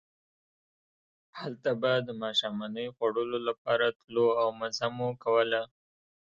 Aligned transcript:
هلته 1.39 1.71
به 1.81 1.91
د 2.07 2.09
ماښامنۍ 2.21 2.87
خوړلو 2.95 3.37
لپاره 3.47 3.85
تلو 3.99 4.27
او 4.41 4.47
مزه 4.59 4.87
مو 4.97 5.07
کوله. 5.23 5.61